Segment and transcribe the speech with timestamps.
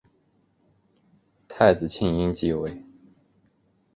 [1.47, 2.83] 太子庆膺继位。